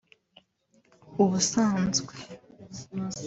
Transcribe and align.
Ubusanzwe 1.21 2.13